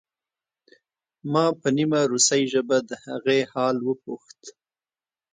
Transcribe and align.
ما 1.31 1.45
په 1.59 1.67
نیمه 1.77 1.99
روسۍ 2.11 2.43
ژبه 2.53 2.77
د 2.89 2.91
هغې 3.05 3.39
حال 3.51 3.75
وپوښت 3.87 4.41